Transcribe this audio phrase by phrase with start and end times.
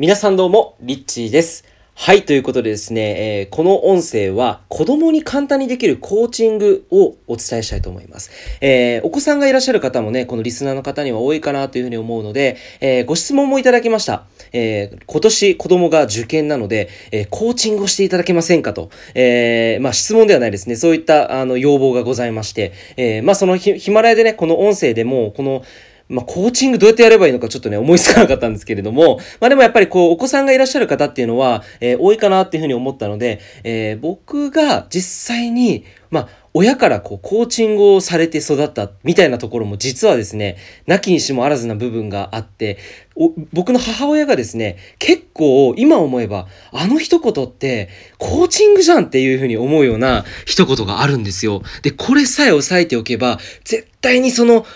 [0.00, 1.66] 皆さんどうも、リッチーです。
[1.94, 8.30] はい、ということでですね、えーこの音声は子供に簡単にできるコーチングをお伝えしたいと思います。
[8.62, 14.24] えーお子さんがいらっしゃる方もね、このリスナーの方には多いかなというふうに思うので、えーご質問もいただきました。
[14.54, 25.62] えー今年子供が受験なので、えーコーチングをしていただけませんかと、えーまあ質問ではないですね、そういったあの要望がございまして、えーまあそのヒヒマラヤでね、この音声でも、この
[26.10, 40.56] まあ、コーチングどうやってやればいいのかちょっとね、思いつかなかったんですけれども、まあでもやっぱりこう、お子さんがいらっしゃる方っていうのは、えー多いかなっていうふうに思ったので、えー僕が実際に、まあ、親からこう、コーチングをされて育ったみたいなところも実はですね、
[40.86, 42.78] なきにしもあらずな部分があって、
[43.14, 51.62] お僕の母親がですね、結構今思えば、あの一言って、コーチングじゃんっていうふうに思うような一言があるんですよ。
[51.82, 54.66] で、これさえ押さえておけば、絶対にその、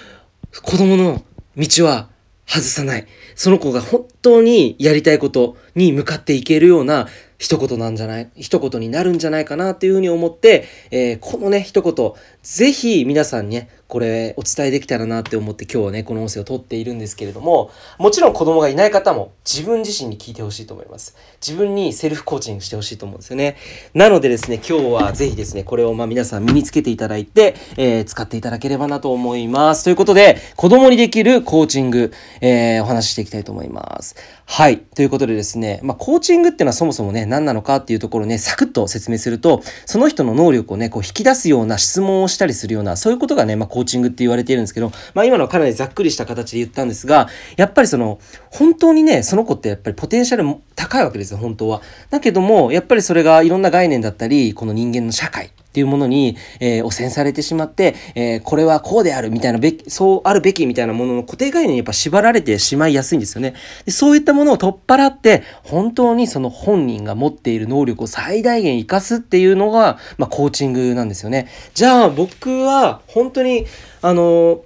[0.62, 1.22] 子供の
[1.56, 2.08] 道は
[2.46, 3.06] 外さない。
[3.34, 7.08] その子が本当にやりたいことに向かっていけるような
[7.38, 21.16] 一言なんじゃない、一言になるんじゃないかなっていうふうに思って、えーこのね、一言、ぜひ皆さんにね、これお伝えできたらなって思って今日はね、この音声を撮っているんですけれども、もちろん子供がいない方も自分自身に聞いてほしいと思います。
[21.46, 23.56] 自分にセルフコーチングしてほしいと思うんですよね。
[23.94, 29.84] なのでですね、今日はぜひですね、これをまあ皆さん身につけていただいて、えー使っていただければなと思います。
[29.84, 34.16] ということで、子供にできるコーチング、えーお話ししていきたいと思います。
[34.46, 34.78] はい。
[34.78, 48.18] ということでですね、まあ、コーチングっていうのはそもそもね、何なのかっていうところをね、サクッと説明すると、その人の能力をね、こう引き出すような質問をしたりするような、そういうことがね、まあ、コーチングって言われているんですけど、まあ、今のはかなりざっくりした形で言ったんですが、やっぱりその、
[48.50, 51.82] 本当にね、その子ってやっぱりポテンシャルも高いわけですよ、本当は。
[52.10, 63.54] だけども、やっぱりそれがいろんな概念だったり、この人間の社会、っていうものに、えー汚染されてしまって、えーこれはこうであるみたいなべき、そうあるべきみたいなものの固定概念にやっぱ縛られてしまいやすいんですよね。
[63.84, 71.48] でそういったものを取っ払って、本当にその本人が持っている能力を最大限活かすっていうのが、まあ、コーチングなんですよね。
[71.74, 73.66] じゃあ僕は本当に、
[74.00, 74.62] あの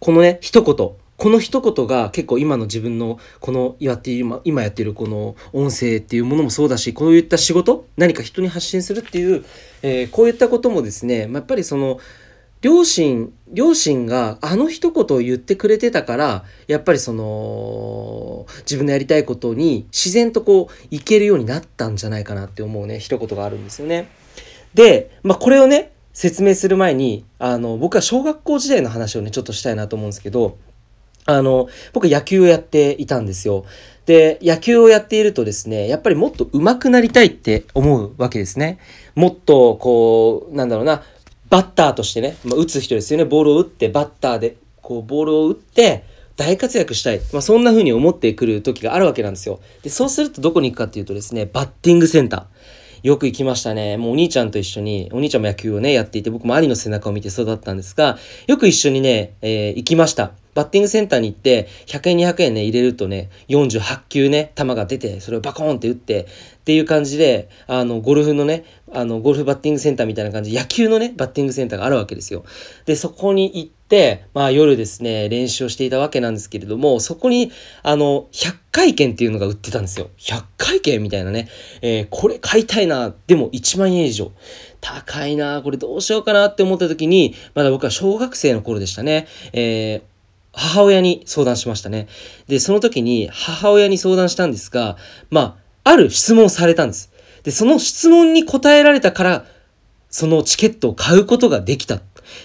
[0.00, 1.03] このね、一言。
[1.16, 9.44] この一言が結構今の自分のこのやって今今やってるこの音声っていうものもそうだしこういった仕事何か人に発信するっていう、
[9.82, 12.00] えーこういったこともですね、まあやっぱりその
[12.64, 24.08] 両親両親があの一言を言ってくれてたからやっぱりその自分のやりたいことに自然とこういけるようになったんじゃないかなって思うね一言があるんですよね。
[24.72, 30.56] で、まあ、これをね説明する前にあの僕は小学校時代の話をねちょっとしたいなと思うんですけど
[31.26, 33.64] あの僕野球をやっていたんですよ。
[34.06, 38.78] で野球をやっているとですねやっぱりもっと上手くなりたいって思うわけですね。
[39.14, 41.02] もっとこうなんだろうな
[41.48, 46.04] バッターとしてね、まあ、打つ人ですよねボールを打ってバッターでこうボールを打って
[46.36, 49.60] 大活躍したい、まあ、そんな風に思ってくる時があるわけなんですよ。
[49.82, 52.84] でそうするとどこに行くかっていうとですねバッティングセンター。
[53.04, 53.98] よく行きましたね。
[53.98, 60.32] もうお兄ちゃんと一緒に、お兄ちゃんも野球をね、やっていて、僕も兄の背中を見て育ったんですが、よく一緒にね、えー行きました。
[60.54, 66.26] バッティングセンターに行って、100円200円ね、入れるとね、48球ね、球が出て、それをバコーンって打って、っ
[66.64, 72.44] ていう感じで、あの、ゴルフのね、あの、ゴルフバッティングセンターみたいな感じで、野球のね、バッティングセンターがあるわけですよ。
[72.86, 80.08] で、そこに行って、まあ夜ですね、練習をしていたわけなんですけれども、そこに、あの、100回券っていうのが売ってたんですよ。
[80.16, 81.48] 100回券みたいなね。
[81.82, 83.14] えーこれ買いたいな。
[83.26, 84.32] でも1万円以上。
[84.80, 85.60] 高いな。
[85.62, 89.26] これどうしようかなって思った時に、まだ僕は小学生の頃でしたね。
[89.52, 90.13] えー
[90.54, 92.08] 母親に相談しましたね。
[92.46, 94.96] で、その時に母親に相談したんですが、
[95.30, 97.10] まあ、ある質問をされたんです。
[97.42, 99.44] で、その質問に答えられたから、
[100.14, 102.00] そのチケットを買うことができた。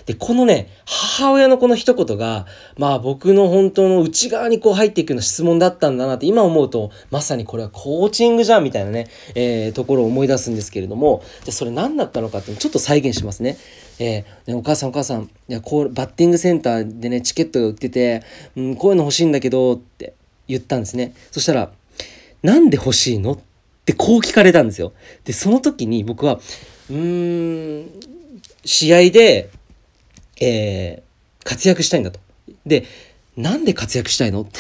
[0.07, 2.47] で、このね、母親のこの一言が、
[2.79, 13.55] まあ僕の本当の内側にこう入っていくような質問だったんだなって今思うと、まさにこれはコーチングじゃんみたいなね、えーところを思い出すんですけれども、じゃそれ何だったのかっていうのちょっと再現しますね。
[13.99, 18.23] えーねお母さんお母さん、いや、こう、バッティングセンターでね、チケットが売ってて、
[18.55, 20.15] うん、こういうの欲しいんだけどって
[20.47, 21.13] 言ったんですね。
[21.29, 21.71] そしたら、
[22.41, 23.48] なんで欲しいのって
[23.93, 24.93] こう聞かれたんですよ。
[25.23, 26.39] で、その時に僕は、
[26.89, 27.89] うーん、
[28.65, 29.49] 試合で、
[30.41, 31.09] えー
[31.45, 32.19] 活躍したいんだと。
[32.65, 32.83] で、
[33.37, 34.41] なんで活躍したいの？
[34.41, 34.59] って、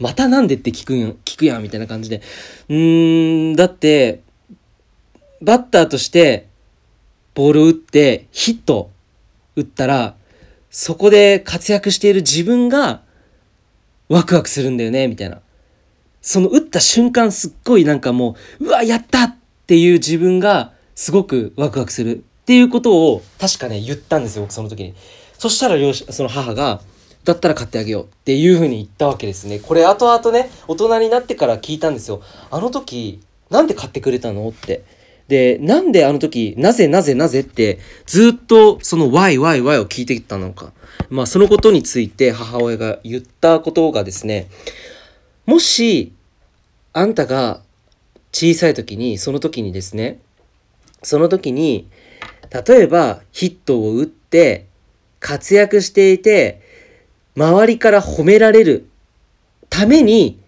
[0.00, 2.22] またなんでって聞くん聞くやんみたいな感じで。
[2.68, 4.20] うーん、だって、
[5.42, 6.48] バッターとして、
[7.34, 8.90] ボールを打ってヒット
[9.54, 10.16] 打ったら、
[10.70, 13.02] そこで活躍している自分が
[14.08, 15.40] ワクワクするんだよね、みたいな。
[16.24, 19.36] その打った瞬間すっごいなんかもう、うわ、やったっ
[19.66, 24.94] ていう自分がすごくワクワクするっていうことを確かね、言ったんですよ、僕その時に。
[25.38, 26.80] そしたら両、その母が、
[27.24, 29.58] だったら買ってあげようっていうふうに言ったわけですね。
[29.58, 32.22] これ後々ね、大人になってから聞いたんですよ。
[32.50, 34.48] あの時、なんで買ってくれたの？
[34.48, 34.84] って。
[35.28, 40.72] で、なんであの時、なぜなぜなぜって、ずっとその why why why を聞いてきたのか。
[41.08, 44.48] まあそのことについて母親が言ったことがですね、
[45.46, 46.12] もし、
[46.92, 47.60] あんたが
[48.32, 50.20] 小さい時に、その時にですね、
[51.02, 51.88] その時に、
[52.66, 54.66] 例えばヒットを打って
[55.20, 56.60] 活躍していて、
[57.36, 58.88] 周りから褒められる
[59.68, 60.38] ために、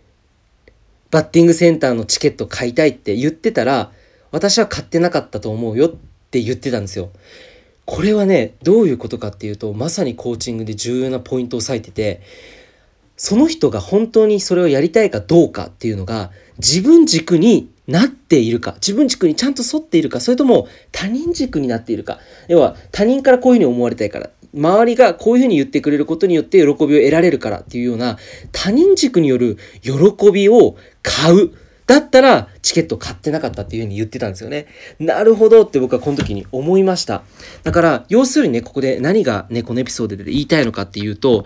[1.10, 3.92] バッティングセンターのチケット買いたいって言ってたら、
[4.30, 5.90] 私は買ってなかったと思うよっ
[6.30, 7.10] て言ってたんですよ。
[7.84, 12.20] これはね、どういうことかっていうと、まさにコーチングで重要なポイントを押さえてて、
[13.16, 22.18] その人が本当にそれをやりたいかどうかっていうのが、自分軸になっているか、自分軸にちゃんと沿っているか、それとも他人軸になっているか。
[22.48, 28.18] 要は、他人からこういうふうに思われたいから、周りがこういうふうに言ってくれることによって喜びを得られるからっていうような、
[28.52, 29.92] 他人軸による喜
[30.32, 31.52] びを買う。
[31.86, 34.66] だったらチケット買ってなかったっていうふうに言ってたんですよね。
[34.98, 37.22] なるほどって僕はこの時に思いました。
[37.62, 41.44] だから、要するにね、ここで何がね、このエピソードで言いたいのかっていうと、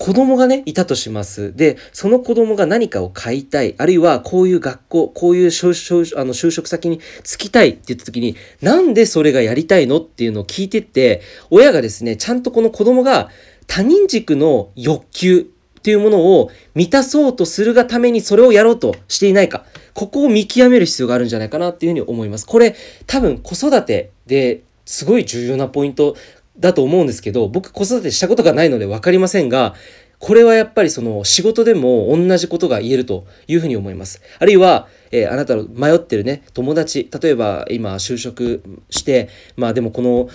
[0.00, 1.54] 子供がね、いたとします。
[1.54, 11.20] で、その子供が何かを買いたい、あるいはこういう学校、こういう就あの就職先に就きたいって言った時に、なんでそれがやりたいのっていうのを聞いてって、
[11.50, 13.28] 親がですね、ちゃんとこの子供が
[13.66, 15.50] 他人軸の欲求、
[15.80, 19.64] っていうものを満たそうとするがためにそれをやろうとしていないか。
[19.94, 22.46] ここを見極める必要があるんじゃないかなっていうふうに思います。
[22.46, 22.76] これ
[23.06, 26.16] 多分子育てですごい重要なポイント
[26.60, 29.74] だと思うんですけど、僕子育てしたことがないので分かりませんが、
[30.18, 34.20] これはやっぱりその仕事でも同じことが言えるというふうに思います。
[34.38, 40.28] あるいは、えー、あなたの迷ってるね、友達、例えば今就職して、まあでもこの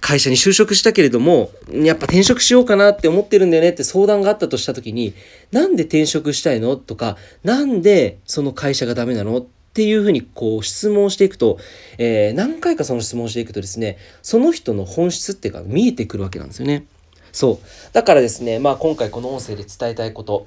[0.00, 5.14] 会社に就職したけれども、やっぱ転職しようかなって思ってるんだよねって相談があったとした時に、
[5.50, 9.44] なんで転職したいのとか、なんでその会社がダメなの
[9.76, 11.58] っていうふうにこう質問していくと、
[11.98, 16.86] えー、何回かその質問していくとですね、その人の本質っていうか見えてくるわけなんですよね。
[17.30, 17.66] そう。
[17.92, 20.46] だからですね、まあ今回この音声で伝えたいこと、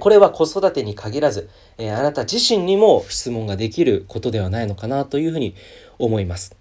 [0.00, 1.48] これは子育てに限らず、
[1.78, 5.54] えあなた自身にも質問ができることではないのかなというふうに
[6.00, 6.56] 思います。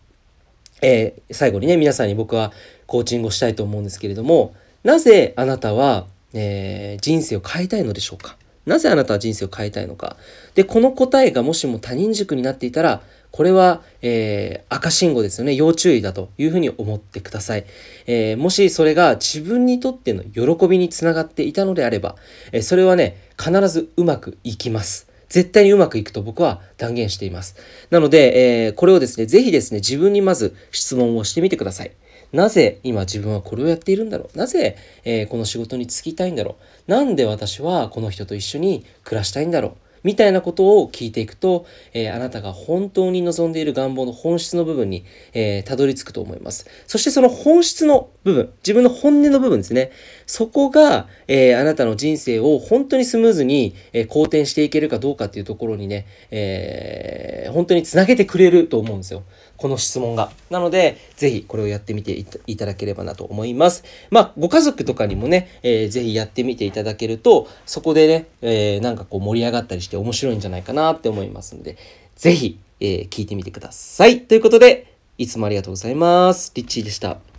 [0.83, 2.53] えー、最後にね、皆さんに僕は
[2.85, 4.53] コーチングをしたいと思うんですけれども、
[4.83, 8.37] なぜあなたは、えー、人生を変えたいのでしょうか？
[8.65, 10.17] なぜあなたは人生を変えたいのか
[10.55, 13.01] で、この答えがもしも他人軸になっていたら、
[13.31, 15.53] これは、えー、赤信号ですよね。
[15.53, 17.65] 要注意だというふうに思ってください。
[18.07, 22.15] えー、もしそれが自分にとっての喜びにつながっていたのであれば、
[22.51, 25.07] えー、それはね、必ずうまくいきます。
[25.29, 27.55] 絶対にうまくいくと僕は断言しています。
[27.91, 31.91] なので、えー、これをですね、ぜひですね、自分にまず質問をしてみてください。
[32.31, 34.37] なぜ今自分はこれをやっているんだろう？
[34.37, 36.91] なぜ、えー、この仕事に就きたいんだろう？
[36.91, 39.73] なんで私はこの人と一緒に暮らしたいんだろう？
[40.01, 45.03] みたいなことを聞いていくと、えー、あなたが本当に望んでいる願望の本質の部分に、
[45.33, 46.67] えー、たどり着くと思います。
[46.87, 49.91] そしてその本質の部分、自分の本音の部分ですね。
[50.25, 59.23] そこが、えー、あなたの人生を本当にスムーズに、え好転していけるかどうかっていうところにね、え本当につなげてくれると思うんですよ。
[59.59, 60.31] この質問が。
[60.49, 62.11] なので、ぜひこれをやってみて
[62.47, 63.83] いただければなと思います。
[64.09, 71.77] まあ、ご家族とかにもね、えー、ぜひやってみていただけると、そこでね、えー、なんかこう盛り上がったりして面白いんじゃないかなって思いますので、
[72.15, 74.21] ぜひ、えー、聞いてみてください。
[74.21, 76.51] ということで、いつもありがとうございます。
[76.55, 77.19] リッチーでした。